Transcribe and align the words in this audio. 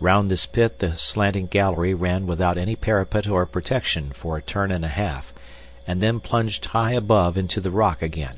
Round 0.00 0.30
this 0.30 0.44
pit 0.44 0.80
the 0.80 0.98
slanting 0.98 1.46
gallery 1.46 1.94
ran 1.94 2.26
without 2.26 2.58
any 2.58 2.76
parapet 2.76 3.26
or 3.26 3.46
protection 3.46 4.12
for 4.12 4.36
a 4.36 4.42
turn 4.42 4.70
and 4.70 4.84
a 4.84 4.88
half, 4.88 5.32
and 5.86 6.02
then 6.02 6.20
plunged 6.20 6.66
high 6.66 6.92
above 6.92 7.38
into 7.38 7.58
the 7.58 7.70
rock 7.70 8.02
again. 8.02 8.36